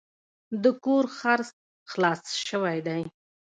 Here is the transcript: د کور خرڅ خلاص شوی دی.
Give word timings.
د 0.63 0.65
کور 0.83 1.03
خرڅ 1.17 1.49
خلاص 1.91 2.21
شوی 2.47 2.77
دی. 2.87 3.01